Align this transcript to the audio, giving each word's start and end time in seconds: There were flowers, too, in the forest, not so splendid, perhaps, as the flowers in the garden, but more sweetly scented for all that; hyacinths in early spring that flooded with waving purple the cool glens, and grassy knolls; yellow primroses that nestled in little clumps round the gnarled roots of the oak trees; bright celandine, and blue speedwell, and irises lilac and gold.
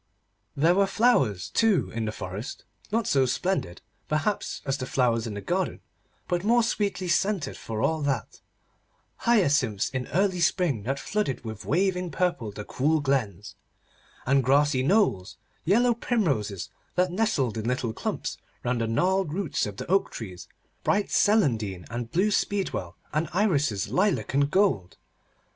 There 0.57 0.73
were 0.73 0.87
flowers, 0.87 1.47
too, 1.51 1.91
in 1.93 2.05
the 2.05 2.11
forest, 2.11 2.65
not 2.91 3.05
so 3.05 3.27
splendid, 3.27 3.83
perhaps, 4.07 4.63
as 4.65 4.79
the 4.79 4.87
flowers 4.87 5.27
in 5.27 5.35
the 5.35 5.41
garden, 5.41 5.79
but 6.27 6.43
more 6.43 6.63
sweetly 6.63 7.07
scented 7.07 7.55
for 7.55 7.83
all 7.83 8.01
that; 8.01 8.41
hyacinths 9.17 9.91
in 9.91 10.07
early 10.07 10.39
spring 10.39 10.81
that 10.85 10.99
flooded 10.99 11.45
with 11.45 11.65
waving 11.65 12.09
purple 12.09 12.49
the 12.51 12.65
cool 12.65 12.99
glens, 12.99 13.53
and 14.25 14.43
grassy 14.43 14.81
knolls; 14.81 15.37
yellow 15.65 15.93
primroses 15.93 16.69
that 16.95 17.11
nestled 17.11 17.55
in 17.55 17.65
little 17.67 17.93
clumps 17.93 18.39
round 18.63 18.81
the 18.81 18.87
gnarled 18.87 19.31
roots 19.31 19.67
of 19.67 19.77
the 19.77 19.85
oak 19.85 20.09
trees; 20.09 20.47
bright 20.83 21.11
celandine, 21.11 21.85
and 21.91 22.09
blue 22.11 22.31
speedwell, 22.31 22.97
and 23.13 23.29
irises 23.33 23.89
lilac 23.89 24.33
and 24.33 24.49
gold. 24.49 24.97